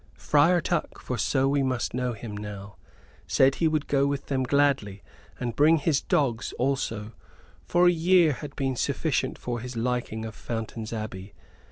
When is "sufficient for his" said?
8.75-9.77